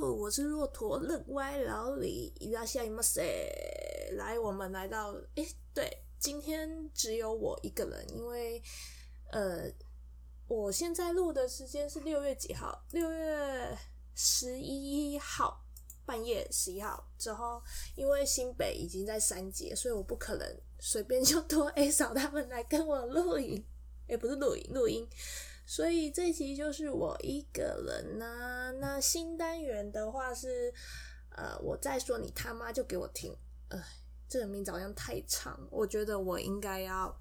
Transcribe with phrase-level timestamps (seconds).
[0.00, 3.22] 我是骆驼乐歪老李，伊拉西马塞。
[4.12, 8.62] 来，我们来到，诶，对，今天只有我一个人，因为，
[9.30, 9.70] 呃，
[10.46, 12.84] 我现在录的时间是六月几号？
[12.92, 13.76] 六月
[14.14, 15.62] 十一号
[16.06, 17.60] 半夜十一号之后，
[17.96, 23.62] 因为新北已经在三节，所以我不可能随便就拖 A 嫂他们来跟我录影，
[24.06, 25.06] 诶，不是录影，录音。
[25.70, 30.72] 所以这一集就是我一个人呢、那新单元的话是，
[31.28, 33.36] 呃，我再说你他妈就给我听。
[33.68, 33.78] 呃，
[34.26, 37.14] 这个名字好像太长，我觉得我应该要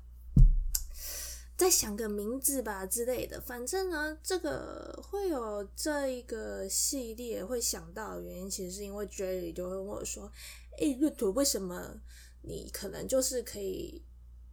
[1.57, 3.41] 再想个名字吧之类的。
[3.41, 10.31] 反正呢，这个会有这一个系列会想到的原因，其实是因为 Jerry 就会问我说
[10.79, 11.99] ：“诶，骆驼，为什么
[12.43, 14.01] 你可能就是可以？”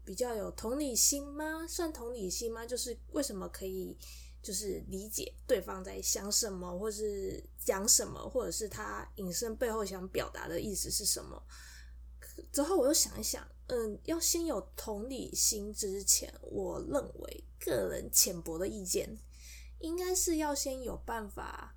[0.04, 1.66] 比较有同理心吗？
[1.66, 2.66] 算同理心吗？
[2.66, 3.96] 就是为什么可以，
[4.42, 11.42] 就是理解对方在想什么，或是讲什么，或者是他隐身背后想表达的意思是什么？
[12.52, 19.18] 之后我又想一想，嗯，要先有同理心之前，我认为个人浅薄的意见，
[19.78, 21.74] 应该是要先有办法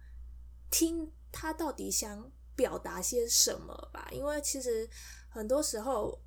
[0.69, 4.09] 听他到底想表达些什么吧。
[4.12, 4.89] 因为其实
[5.30, 6.19] 很多时候。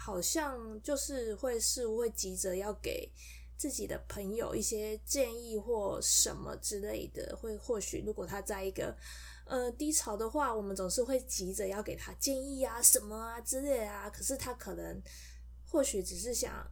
[0.00, 3.12] 好像就是会是会急着要给
[3.56, 8.96] 自己的朋友一些建议或什么之类的，会或许如果他在一个
[9.44, 14.08] 呃低潮的话，我们总是会急着要给他建议啊什么啊之类啊。
[14.08, 15.02] 可是他可能
[15.66, 16.64] 或许只是想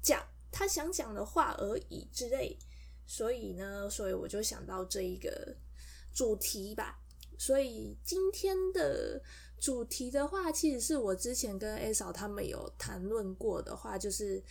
[0.00, 2.56] 讲他想讲的话而已之类。
[3.04, 5.56] 所以呢，所以我就想到这一个
[6.14, 7.00] 主题吧。
[7.36, 9.20] 所以今天的。
[9.60, 14.42] 主题的话，其实是我之前跟 A 嫂他们有谈论过的话，就是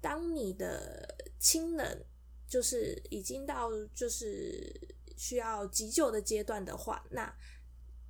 [0.00, 2.06] 当你的亲人
[2.46, 4.72] 就是已经到就是
[5.16, 7.34] 需要急救的阶段的话，那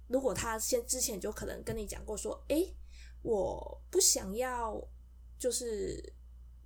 [0.09, 2.75] 如果他先之前就可能跟你讲过说，诶，
[3.23, 4.83] 我不想要
[5.39, 6.13] 就是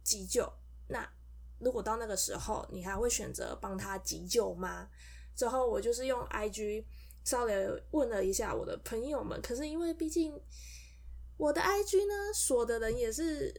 [0.03, 0.53] 急救，
[0.89, 1.09] 那
[1.61, 4.89] 如果到那个时候，你还会选择帮他急救吗？
[5.37, 6.85] 之后我就是用 IG。
[7.27, 10.33] 稍微问了一下我的朋友们，可是因为毕竟
[11.37, 13.53] 我的 IG 呢锁的人也是，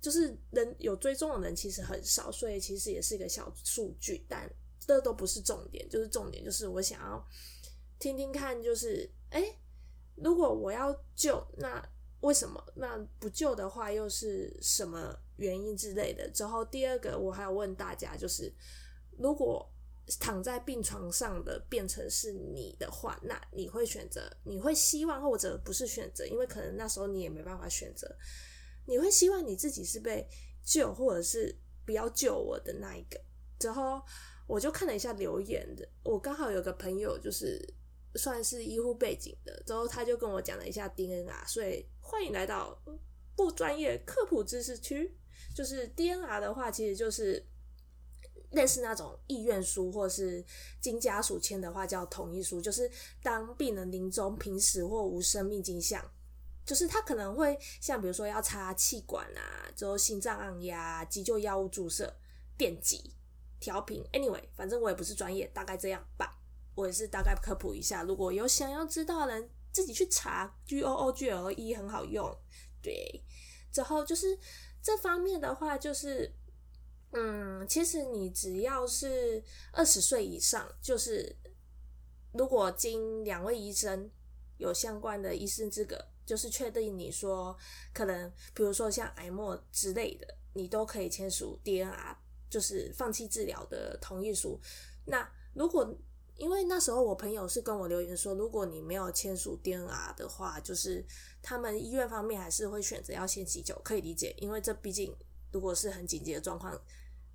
[0.00, 7.24] 就是人有追踪的人其实很少，所以其实也是一个小数据，但这都不是重点，就是重点就是我想要
[8.00, 9.56] 听听看，就是诶，
[10.16, 11.80] 如果我要救，那
[12.22, 12.60] 为什么？
[12.74, 16.28] 那不救的话又是什么原因之类的？
[16.30, 18.52] 之后第二个我还要问大家，就是
[19.16, 19.71] 如果。
[20.18, 24.28] 躺在病床上的变成是你的话，那你会选择？
[24.44, 26.26] 你会希望或者不是选择？
[26.26, 28.12] 因为可能那时候你也没办法选择。
[28.84, 30.26] 你会希望你自己是被
[30.64, 33.20] 救，或者是不要救我的那一个？
[33.60, 34.02] 之后
[34.48, 37.64] 我就看了一下留言的，我刚好有个朋友就是
[38.16, 42.76] 算是医护背景的，之后他就跟我讲了一下 DNR，所以欢迎来到
[43.36, 45.16] 不专业科普知识区。
[45.54, 47.46] 就是 DNR 的话，其实就是。
[48.52, 50.44] 类似那种意愿书，或是
[50.80, 52.60] 经家属签的话，叫同意书。
[52.60, 52.90] 就是
[53.22, 56.04] 当病人临终、濒死或无生命迹象，
[56.64, 62.14] 就是他可能会像比如说要插气管啊，之后心脏按压、急救药物注射、
[62.56, 63.14] 电击、
[63.58, 64.04] 调频。
[64.12, 66.38] Anyway，反正我也不是专业，大概这样吧。
[66.74, 72.30] 我也是大概科普一下，如果有想要知道的人，自己去查 G O O G L E 很好用。
[72.82, 73.22] 对，
[73.72, 74.38] 之后就是
[74.82, 76.34] 这方面的话，就是。
[77.14, 81.36] 嗯，其实你只要是二十岁以上，就是
[82.32, 84.10] 如果经两位医生
[84.56, 87.54] 有相关的医师资格，就是确定你说
[87.92, 92.16] 可能，比如说像癌末之类的，你都可以签署 DNR，
[92.48, 94.58] 就是放弃治疗的同意书。
[95.04, 95.94] 那如果
[96.36, 101.04] 因为那时候我朋友是跟我留言说，如果你没有签署 DNR 的话，就是
[101.42, 105.14] 他们医院方面还是会选择要先急救，可以理解，因为这毕竟
[105.50, 106.80] 如果是很紧急的状况。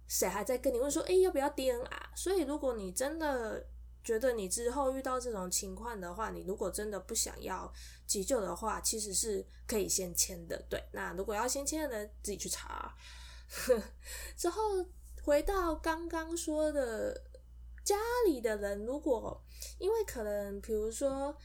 [0.07, 1.85] 谁还在跟你问说，诶、要不要 DNR？
[2.15, 3.65] 所以，如果你真的
[4.03, 7.71] 觉得你之后遇到这种情况的话，你如果真的不想要
[8.05, 10.57] 急救的话，其实是可以先签的。
[10.69, 12.95] 对，那如果要先签的人自己去查。
[14.37, 14.61] 之后
[15.23, 17.21] 回到刚刚说的，
[17.83, 17.95] 家
[18.25, 19.43] 里的人如果
[19.77, 21.35] 因为可能，比如说，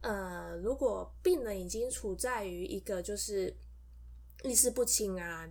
[0.00, 3.56] 呃，如果病人已经处在于一个就是
[4.44, 5.50] 意识不清啊。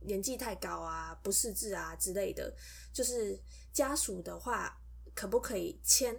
[0.00, 2.54] 年纪太高啊，不识字啊之类的，
[2.92, 3.38] 就是
[3.72, 4.80] 家属的话
[5.14, 6.16] 可不可以签？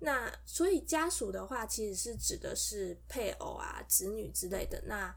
[0.00, 4.82] 那所以家属的话其实是指的是配偶啊、子女之类的。
[4.86, 5.14] 那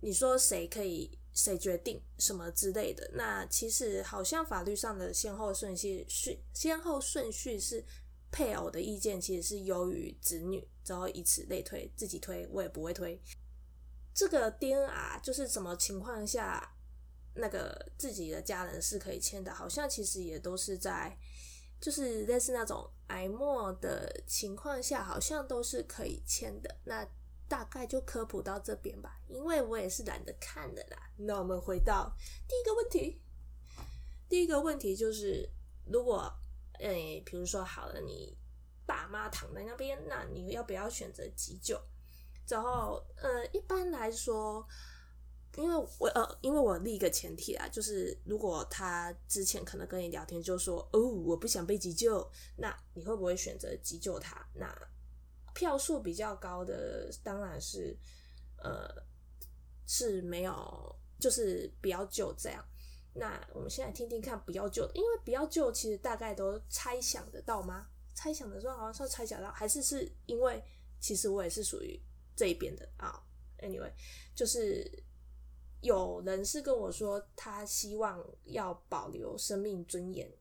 [0.00, 3.08] 你说谁可以谁决定什么之类的？
[3.14, 7.84] 那其实好像法律上的先后顺序是先后顺序是
[8.32, 13.20] 配偶的意见其实是优于子女，然后以此类推，自己推我也不会推。
[14.12, 16.74] 这个 DNR 就是什么情况下
[17.34, 21.16] 那个自己的家人是可以签的，好像其实也都是在
[21.80, 26.76] 就是类似那种癌末的情况下，好像都是可以签的。
[26.84, 27.06] 那
[27.48, 30.96] 大概就科普到这边吧，因为我也是懒得看的啦。
[31.16, 32.14] 那我们回到
[32.48, 33.20] 第一个问题，
[34.28, 35.48] 第一个问题就是，
[35.86, 36.32] 如果
[36.78, 38.36] 诶，比如说好了，你
[38.86, 41.78] 爸妈躺在那边，那你要不要选择急救？
[42.48, 44.66] 然后呃，一般来说，
[45.56, 52.26] 因为我呃，因为我立一个前提啊，就是如果他之前可能跟你聊天就说哦，我不想被急救，
[52.56, 54.46] 那你会不会选择急救他？
[54.54, 54.74] 那
[55.54, 57.94] 票数比较高的当然是，
[58.56, 58.88] 呃，
[59.86, 62.64] 是没有，就是不要救这样。
[63.14, 67.88] 那我们现在听听看不要救，因为不要救其实大概都猜想得到吗？
[68.14, 70.62] 猜想的时候好像是猜想到，还是是因为
[70.98, 72.00] 其实我也是属于
[72.34, 73.22] 这一边的啊。
[73.58, 73.92] Anyway，
[74.34, 74.90] 就是
[75.82, 80.32] 有人是跟我说他希望要保留生命尊严，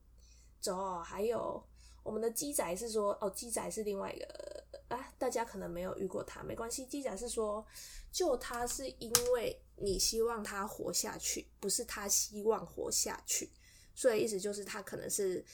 [0.62, 1.62] 之后还有
[2.02, 4.62] 我们的鸡仔是说哦，鸡仔是另外一个。
[4.88, 6.86] 啊，大家可能没有遇过他，没关系。
[6.86, 7.66] 鸡仔是说，
[8.12, 13.50] 救他是因为你希望他活下去，不是他希望活下去。
[13.96, 15.46] 所以意思就是他可能是，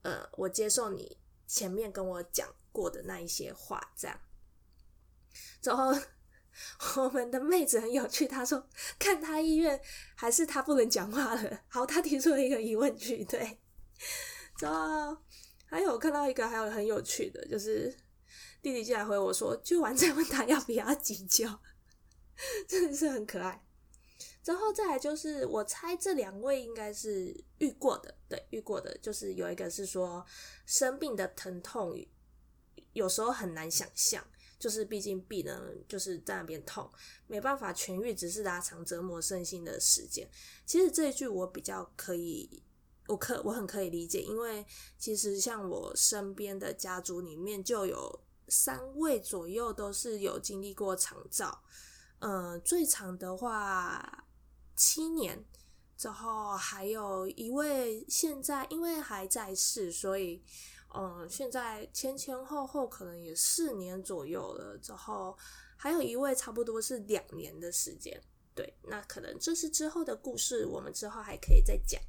[0.00, 4.18] 呃，我接受你前面跟我讲过的那一些话，这样。
[5.60, 5.92] 之后
[6.96, 8.68] 我们的妹子很有趣，她说
[8.98, 9.80] 看她医院
[10.14, 11.60] 还是她不能讲话了。
[11.68, 13.60] 好，她提出了一个疑问句，对。
[14.58, 15.16] 之后
[15.66, 17.94] 还有看到一个还有很有趣的，就是。
[18.62, 21.46] 弟弟进来回我说，救完再问他要不要急救，
[22.66, 23.62] 真的是很可爱。
[24.42, 30.24] 之后再来就是，我猜这两位应该是遇过的，对，遇过的，就是有一个是说
[30.64, 31.94] 生病的疼痛
[32.94, 34.26] 有时候很难想象，
[34.64, 36.90] 就是毕竟病人就是在那边痛，
[37.26, 40.26] 没办法痊愈，只是拉长折磨身心的时间。
[40.64, 42.62] 其实这一句我比较可以，
[43.08, 44.64] 我可我很可以理解，因为
[44.96, 48.20] 其实像我身边的家族里面就有。
[48.46, 51.62] 三位左右都是有经历过长照，
[52.18, 54.26] 呃，最长的话
[54.76, 55.42] 七年，
[55.96, 60.44] 之后还有一位现在因为还在世，所以
[60.94, 64.78] 嗯、现在前前后后可能也四年左右了。
[64.78, 65.36] 之后
[65.76, 68.20] 还有一位差不多是两年的时间，
[68.54, 72.00] 对，那可能这是之后的故事，我们之后还可以再讲。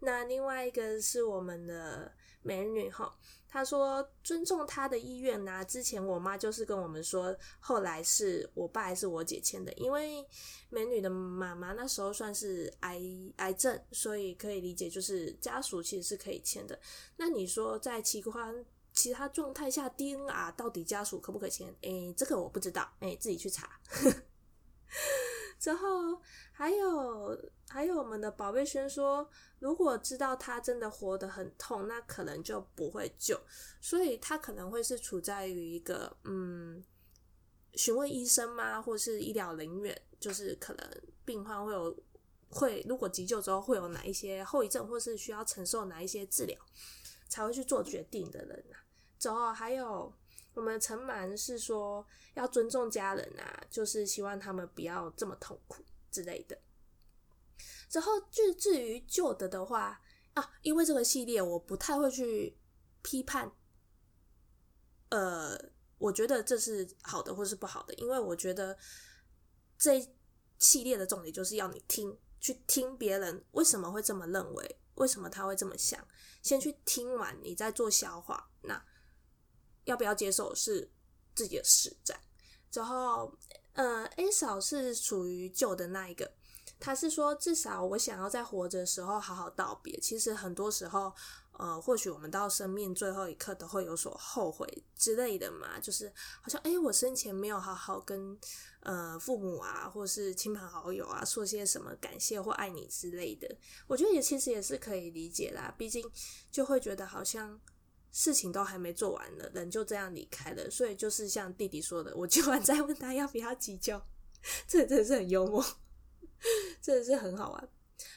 [0.00, 3.16] 那另外一个是我们的美女哈。
[3.48, 10.24] 他说尊重他的意愿呐、之前我妈就是跟我们说，后来是我爸还是我姐签的，因为
[10.68, 13.00] 美女的妈妈那时候算是癌
[13.36, 16.78] 癌症，所以可以理解，就是家属其实是可以签的。
[17.16, 18.54] 那你说在其他
[18.92, 21.74] 其他状态下，DNR 到底家属可不可以签？
[21.82, 23.80] 诶，这个我不知道，诶，自己去查。
[25.58, 26.20] 之后
[26.52, 29.28] 还有还有我们的宝贝轩说，
[29.58, 33.38] 如果知道他真的活得很痛，那可能就不会救，
[33.80, 36.82] 所以他可能会是处在于一个嗯，
[37.74, 40.90] 询问医生吗，或是医疗人员，就是可能
[41.24, 41.96] 病患会有
[42.50, 46.58] 会如果急救之后会有哪一些后遗症，或是需要承受哪一些治疗，
[47.28, 48.80] 才会去做决定的人啊。
[49.18, 50.12] 之后还有。
[50.54, 56.58] 我们陈满是说要尊重家人啊，就是希望他们不要这么痛苦之类的。
[57.90, 60.00] 然后就至于旧的的话
[60.34, 62.56] 啊，因为这个系列我不太会去
[63.02, 63.52] 批判，
[65.10, 65.58] 呃，
[65.98, 68.76] 我觉得这是好的或是不好的，因为我觉得
[69.78, 70.00] 这
[70.58, 76.06] 系列的重点就是要你听，去听别人为什么会这么认为，为什么他会这么想，
[76.42, 78.50] 先去听完你再做消化。
[78.62, 78.84] 那。
[79.84, 80.92] 要不要接受是
[81.34, 82.22] 自己的事，这样。
[82.70, 83.34] 之后，
[83.72, 86.30] 呃，A 嫂是属于旧的那一个，
[86.80, 89.98] 他是说至少我想要在活着的时候好好道别。
[90.00, 91.12] 其实很多时候，
[91.52, 94.66] 呃，或许我们到生命最后一刻都会有所后悔
[94.96, 98.38] 之类的嘛，就是好像诶，我生前没有好好跟
[98.80, 103.48] 呃父母啊，或是亲朋好友啊说些什么感谢或爱你之类的。
[103.86, 106.04] 我觉得也其实也是可以理解啦，毕竟
[106.50, 107.60] 就会觉得好像。
[108.10, 114.00] 事情都还没做完呢，人就这样离开了，所以就是像弟弟说的，我今晚再问他要不要急救，
[114.66, 115.62] 这真是很幽默，
[116.80, 117.68] 真的是很好玩。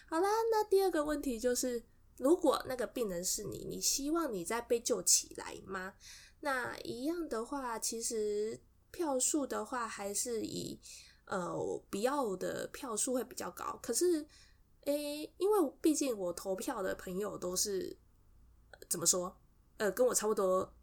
[0.08, 1.84] 好啦，那第二个问题就是，
[2.18, 5.94] 如果那个病人是你，你希望你再被救起来吗？
[6.42, 8.60] 那一样的话，其实
[8.92, 10.80] 票数的话还是以
[11.26, 13.80] 呃不要的票数会比较高。
[13.82, 14.28] 可是，
[14.86, 17.98] 诶，因为毕竟我投票的朋友都是
[18.90, 19.36] 怎么说？
[19.78, 20.74] 呃，跟我差不多。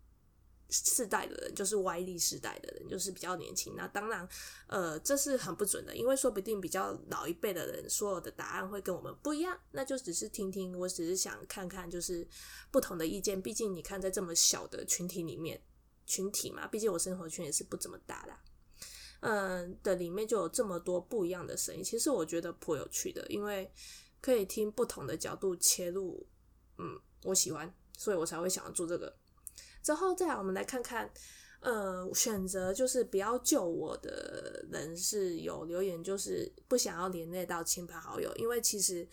[0.71, 3.75] 世代的人就是 Y 历世代的人，就是比较年轻。
[3.77, 4.29] 那当然，
[4.67, 9.59] 呃，这是很不准的，因为说不定比较老一辈的人所有的答案会跟我们不一样。
[9.73, 12.27] 那就只是听听，我只是想看看，就是
[12.71, 13.41] 不同的意见。
[13.41, 15.59] 毕竟你看，在这么小的群体里面，
[16.07, 18.33] 群体嘛，毕竟我生活圈也是不怎么大的，
[19.21, 21.83] 嗯的里面就有这么多不一样的声音。
[21.83, 23.73] 其实我觉得颇有趣的，因为
[24.21, 26.27] 可以听不同的角度切入。
[26.77, 29.17] 嗯，我喜欢，所以我才会想要做这个。
[29.83, 31.11] 之后再来，我们来看看，
[31.61, 39.09] 呃，选择就是不要救我的人是有留言，就是不想要连累到亲朋好友，因为其实，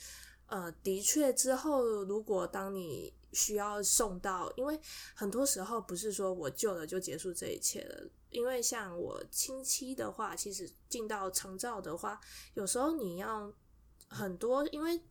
[0.48, 4.80] 呃，的确之后如果当你需要送到，因为
[5.14, 12.20] 很多时候不是说我救了就结束这一切了，因为像我亲戚的话，其实进到长照的话，
[12.54, 13.52] 有时候你要
[14.08, 15.02] 很多，因为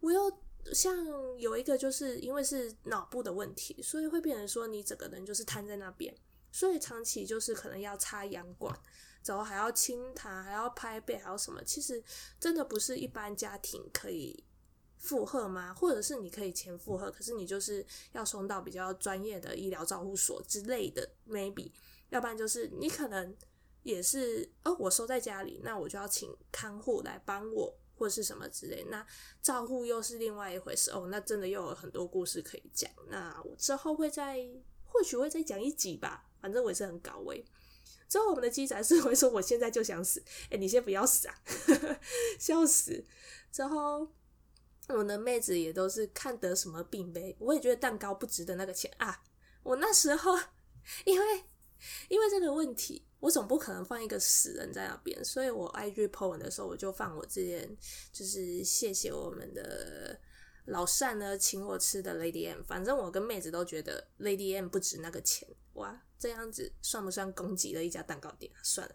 [0.00, 0.32] 我有。
[0.72, 0.96] 像
[1.38, 6.14] 有一个就是因为是脑部的问题，所以会变成说你整个人就是瘫在那边，
[6.52, 8.78] 所以长期就是可能要插氧管，
[9.24, 11.62] 然后还要清痰，还要拍背，还有什么？
[11.64, 12.02] 其实
[12.38, 14.44] 真的不是一般家庭可以
[14.98, 15.72] 负荷吗？
[15.74, 21.72] 或者是你可以前负荷，可是你就是要送到比较专业的医疗照护所之类的，maybe，
[22.10, 23.34] 要不然就是你可能
[23.82, 27.76] 也是哦，我收在家里，那我就要请看护来帮我。
[28.00, 29.06] 或是什么之类，那
[29.42, 31.08] 照护又是另外一回事哦。
[31.10, 32.90] 那真的又有很多故事可以讲。
[33.08, 34.38] 那我之后会再，
[34.86, 36.24] 或许会再讲一集吧。
[36.40, 37.44] 反正我也是很搞味。
[38.08, 41.34] 之后我们的机仔是会说：“我现在就想死。”欸，哎，你先不要死啊！
[42.40, 43.04] 笑死。
[43.52, 44.08] 之后
[44.88, 47.36] 我的妹子也都是看得什么病呗。
[47.38, 49.22] 我也觉得蛋糕不值得那个钱啊。
[49.62, 50.38] 我那时候
[51.04, 51.44] 因为
[52.08, 53.04] 因为这个问题。
[53.20, 57.76] 我总不可能放一个死人在那边，所以我 IG po 文的时候，我就放我之前
[58.12, 60.18] 就是谢谢我们的
[60.64, 62.62] 老善呢，请我吃的 Lady M。
[62.62, 68.50] 反正我跟妹子都觉得 Lady M 不值那个钱，哇，这样子算不算攻击了一家蛋糕店？
[68.62, 68.94] 算了。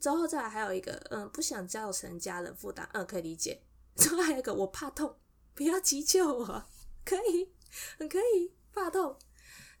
[0.00, 3.62] 之后再来还有一个，嗯，不想造成家人负担，嗯，可以理解。
[3.96, 5.16] 之后还有一个，我怕痛，
[5.54, 6.64] 不要急救我，
[7.04, 7.52] 可以，
[7.98, 9.16] 很可以，怕痛。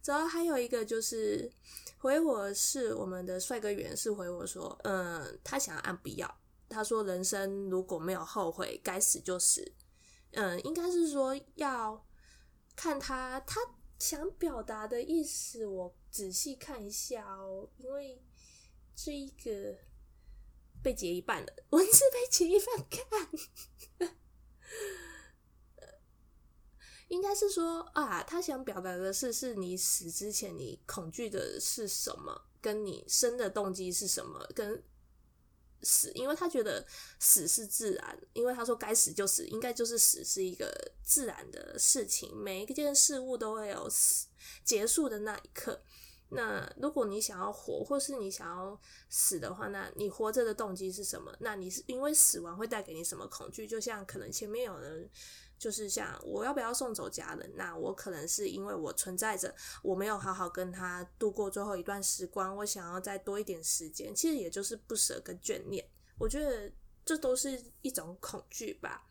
[0.04, 1.50] 然后还有一个就是。
[1.96, 6.38] 回我是我们的帅哥原是回我说，嗯，他想要按不要。
[6.68, 9.72] 他说人生如果没有后悔，该死就死。
[10.32, 12.06] 嗯，应该是说要
[12.76, 13.58] 看他他
[13.98, 18.22] 想表达的意思，我仔细看一下哦，因为
[18.94, 19.74] 这一个
[20.82, 24.10] 被截一半了，文字被截一半看。
[27.14, 34.82] 应该是说啊，他想表达的是，是你死之前你恐惧的是什么，跟你生的动机是什么，跟
[35.82, 36.84] 死，因为他觉得
[37.20, 44.26] 死是自然，因为他说该死就死，应该就是死是一个自然的事情，每一件事物都会有死
[44.64, 45.80] 结束的那一刻。
[46.30, 51.32] 那如果你想要活，或是你想要死的话，那你活着的动机是什么？
[51.38, 53.68] 那你是因为死亡会带给你什么恐惧？
[53.68, 55.08] 就像可能前面有人。
[55.64, 57.50] 就是像我要不要送走家人？
[57.56, 64.14] 那我可能是因为我存在着，我没有好好跟他度过最后一段时光，我想要再多一点时间。
[64.14, 65.82] 其实也就是不舍跟眷恋，
[66.18, 66.70] 我觉得
[67.02, 69.06] 这都是一种恐惧吧。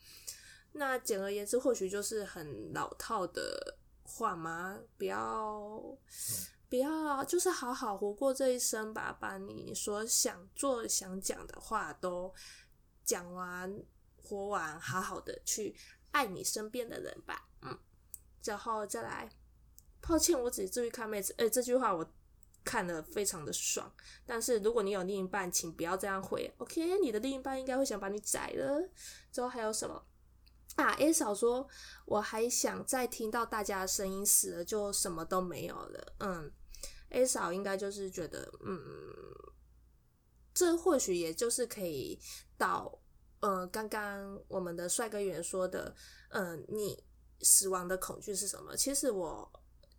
[0.74, 4.80] 那简而言之，或许就是很老套的话吗？
[4.96, 5.82] 不要，
[6.70, 12.32] 不要，就是好好活过这一生吧，把你所想做、想讲的话都
[13.04, 13.76] 讲完、
[14.22, 15.76] 活完，好好的去。
[16.14, 17.76] 爱你身边的人吧，嗯，
[18.44, 19.28] 然后再来，
[20.00, 22.08] 抱歉，我只注意看妹子，诶，这句话我
[22.64, 23.92] 看了非常的爽。
[24.24, 27.00] 但是如果你有另一半，请不要这样回，OK？
[27.00, 28.88] 你的另一半应该会想把你宰了。
[29.32, 30.06] 之后还有什么？
[30.76, 31.68] 啊，A 嫂说，
[32.06, 36.14] 我还想再听到大家的声音，死了就什么都没有了。
[36.20, 36.52] 嗯
[37.10, 38.80] ，A 嫂应该就是觉得，嗯，
[40.54, 42.20] 这或许也就是可以
[42.56, 43.00] 到。
[43.44, 45.94] 呃，刚刚我们的帅哥员说的，
[46.30, 47.04] 嗯、呃，你
[47.42, 48.74] 死亡的恐惧是什么？
[48.78, 49.52] 其实我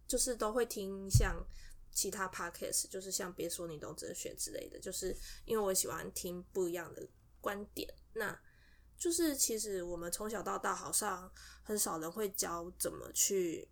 [0.08, 1.36] 就是都会听像
[1.92, 7.06] 其他 podcast，就是像别说你懂哲学之类的，就是因为我喜欢听不一样的
[7.42, 7.86] 观点。
[8.14, 8.34] 那
[8.96, 11.30] 就是其实我们从小到大好像
[11.62, 13.68] 很少人会教怎么去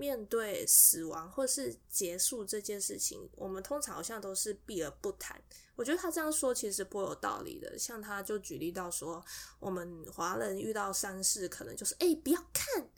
[0.00, 5.38] 面对死亡或是结束这件事情，我们通常好像都是避而不谈。
[5.76, 9.22] 我觉得他这样说其实颇有道理的，像他就举例到说，
[9.58, 12.88] 我们华人遇到丧事，可能就是哎、不要看。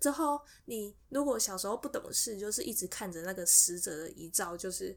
[0.00, 4.96] 之后你如果小时候不懂事，就是一直看着那个死者的遗照，就是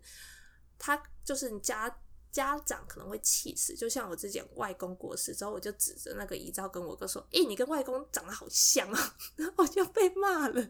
[0.80, 1.94] 他就是你家
[2.34, 3.76] 家长可能会气死。
[3.76, 10.68] 就像我之前外公过世之后，我就指着那个遗照跟我哥说：“诶、你跟外公长得好像啊！”然 后我就被骂了。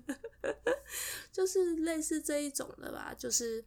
[1.32, 3.15] 就是类似这一种的吧。
[3.17, 3.63] 就是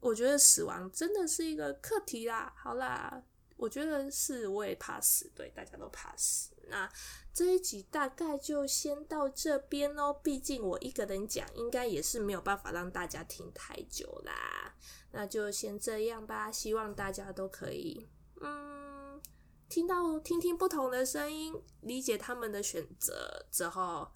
[0.00, 2.54] 我觉得死亡真的是一个课题啦。
[2.56, 3.24] 好啦。
[3.56, 6.54] 我觉得是，我也怕死，对，大家都怕死。
[6.68, 6.90] 那
[7.32, 14.74] 这一集大概就先到这边哦，毕竟我一个人讲，应该也是没有办法让大家听太久啦。
[15.12, 18.08] 那就先这样吧，希望大家都可以，
[18.42, 19.20] 嗯，
[19.68, 24.10] 听到听听不同的声音，理解他们的选择之后，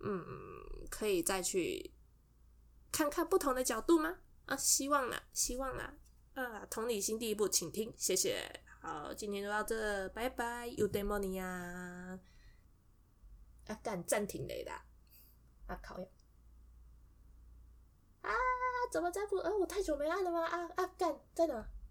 [0.00, 0.22] 嗯，
[0.88, 1.92] 可以再去
[2.92, 4.18] 看看不同的角度吗？
[4.46, 5.94] 啊，希望啦，希望啦。
[6.34, 8.60] 啊，同理心第一步，请听，谢谢。
[8.80, 10.66] 好，今天就到这，拜拜。
[10.66, 12.18] 有 demo 你呀？
[13.66, 14.72] 啊，干暂停雷的。
[15.66, 16.06] 啊，靠呀！
[18.22, 18.30] 啊，
[18.90, 19.36] 怎么再不？
[19.36, 20.46] 呃、啊，我太久没按了吗？
[20.46, 21.68] 啊啊，干在哪？